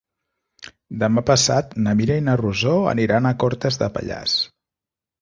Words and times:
Demà 1.03 1.23
passat 1.27 1.77
na 1.87 1.95
Mira 2.01 2.17
i 2.23 2.25
na 2.31 2.37
Rosó 2.43 2.75
aniran 2.97 3.31
a 3.31 3.37
Cortes 3.45 3.81
de 3.85 3.95
Pallars. 3.99 4.39